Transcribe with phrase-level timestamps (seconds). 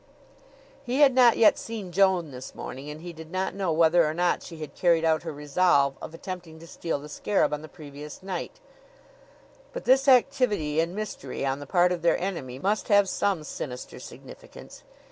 [0.83, 4.15] He had not yet seen Joan this morning, and he did not know whether or
[4.15, 7.67] not she had carried out her resolve of attempting to steal the scarab on the
[7.69, 8.59] previous night;
[9.73, 13.99] but this activity and mystery on the part of their enemy must have some sinister
[13.99, 14.81] significance.